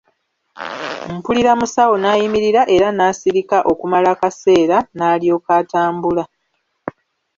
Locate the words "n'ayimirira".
1.99-2.61